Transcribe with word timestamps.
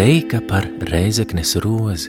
teika 0.00 0.40
par 0.48 0.64
reizeknes 0.80 1.56
rozi. 1.56 2.08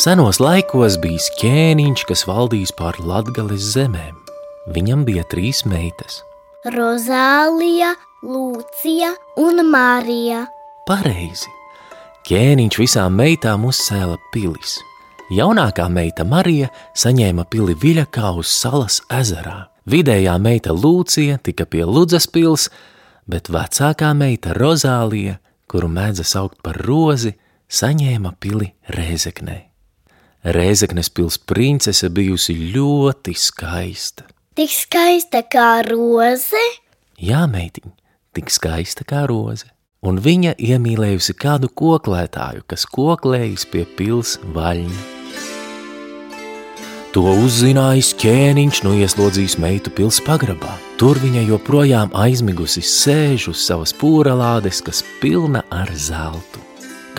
Senos 0.00 0.38
laikos 0.40 0.94
bija 1.02 1.26
ķēniņš, 1.36 2.04
kas 2.08 2.22
valdījis 2.24 2.70
pār 2.78 2.96
latgales 3.04 3.66
zemēm. 3.74 4.14
Viņam 4.72 5.02
bija 5.04 5.26
trīs 5.28 5.66
meitas. 5.68 6.22
Rozālija, 6.72 7.90
Lūcija 8.24 9.10
un 9.42 9.60
Marija. 9.68 10.46
Pareizi! 10.88 11.52
Ķēniņš 12.24 12.78
visām 12.80 13.18
meitām 13.20 13.66
uzcēla 13.68 14.16
pilis. 14.32 14.78
Jaunākā 15.28 15.90
meita 15.92 16.24
Marija 16.24 16.70
saņēma 16.96 17.44
pili 17.52 17.76
Viļakā 17.76 18.32
uz 18.40 18.48
salas 18.48 19.02
ezerā. 19.12 19.66
Vidējā 19.84 20.38
meita 20.40 20.72
Lūcija 20.72 21.36
tika 21.44 21.68
pie 21.68 21.84
Ludzas 21.84 22.24
pils, 22.32 22.70
bet 23.30 23.50
vecākā 23.52 24.10
meita 24.16 24.54
Rozālija, 24.56 25.38
kuru 25.70 25.88
mēdza 25.92 26.26
saukt 26.26 26.60
par 26.66 26.80
rozi, 26.86 27.36
saņēma 27.70 28.34
pili 28.42 28.72
Rēzeknē. 28.90 29.58
Rēzeknes 30.40 31.10
pils 31.12 31.36
princese 31.38 32.08
bijusi 32.08 32.56
ļoti 32.74 33.34
skaista. 33.36 34.24
Tik 34.56 34.72
skaista 34.72 35.44
kā 35.46 35.82
roze? 35.86 36.62
Jā, 37.20 37.44
meitiņ, 37.50 37.92
tik 38.36 38.50
skaista 38.50 39.04
kā 39.04 39.26
roze. 39.30 39.68
Un 40.00 40.16
viņa 40.24 40.56
iemīlējusi 40.56 41.36
kādu 41.36 41.68
koklētāju, 41.76 42.64
kas 42.66 42.88
koklējis 42.88 43.68
pie 43.68 43.84
pils 43.98 44.38
vaļņa. 44.56 45.19
To 47.10 47.24
uzzinājis 47.42 48.12
ķēniņš, 48.22 48.80
nu 48.86 48.92
ieslodzījis 49.02 49.56
meitu 49.58 49.90
pils 49.90 50.20
pagrabā. 50.22 50.76
Tur 50.94 51.18
viņa 51.18 51.40
joprojām 51.48 52.12
aizmigusi 52.14 52.84
sēž 52.86 53.48
uz 53.50 53.64
savas 53.66 53.90
pūralādes, 53.98 54.78
kas 54.86 55.00
pilna 55.18 55.64
ar 55.74 55.90
zeltu. 55.90 56.62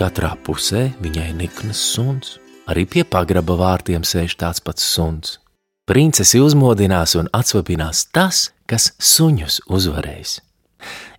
Katrā 0.00 0.30
pusē 0.46 0.86
viņai 1.04 1.26
niknas 1.36 1.82
suns. 1.92 2.38
Arī 2.72 2.86
pie 2.88 3.04
pagraba 3.04 3.58
vārtiem 3.60 4.00
sēž 4.00 4.38
tāds 4.40 4.64
pats 4.64 4.86
suns. 4.94 5.36
Princesi 5.84 6.40
uzmodinās 6.40 7.12
un 7.20 7.28
atsvabinās 7.28 8.06
tas, 8.16 8.46
kas 8.64 8.94
suņus 8.96 9.60
uzvarēs. 9.68 10.38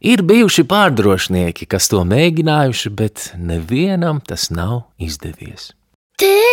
Ir 0.01 0.25
bijuši 0.25 0.65
pārdrošnieki, 0.65 1.69
kas 1.69 1.93
to 1.93 2.01
mēģinājuši, 2.09 2.95
bet 2.97 3.29
nevienam 3.37 4.17
tas 4.25 4.49
nav 4.49 4.87
izdevies. 4.97 5.75
Tēti, 6.13 6.52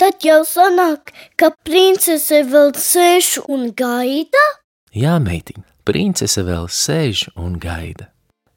tad 0.00 0.24
jau 0.24 0.40
sanāk, 0.48 1.12
ka 1.36 1.50
princese 1.66 2.40
vēl 2.48 2.72
sēž 2.78 3.34
un 3.52 3.68
gaida? 3.76 4.44
Jā, 4.96 5.18
meitiņ, 5.20 5.60
princese 5.84 6.44
vēl 6.46 6.70
sēž 6.72 7.28
un 7.36 7.58
gaida. 7.60 8.08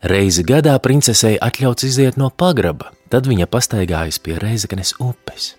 Reizi 0.03 0.43
gadā 0.47 0.75
princesei 0.83 1.37
atļauts 1.39 1.85
iziet 1.87 2.17
no 2.19 2.29
pagraba, 2.29 2.91
tad 3.11 3.27
viņa 3.27 3.47
pastaigājas 3.51 4.19
pie 4.23 4.35
Reizeknes 4.39 4.95
upes. 5.03 5.53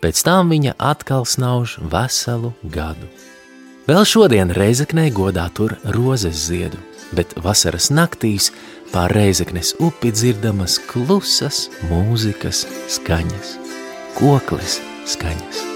Pēc 0.00 0.22
tam 0.26 0.50
viņa 0.50 0.74
atkal 0.78 1.26
snauž 1.28 1.76
veselu 1.92 2.54
gadu. 2.72 3.10
Vēl 3.90 4.06
šodien 4.06 4.54
Reizeknē 4.54 5.08
godā 5.14 5.48
tur 5.54 5.76
rozes 5.96 6.46
ziedu, 6.48 6.78
bet 7.14 7.34
vasaras 7.42 7.90
naktīs 7.94 8.50
pār 8.94 9.12
Reizeknes 9.14 9.74
upi 9.82 10.10
dzirdamas 10.14 10.78
klusas 10.90 11.68
mūzikas 11.90 12.64
skaņas, 12.90 13.58
kokles 14.18 14.80
skaņas. 15.06 15.69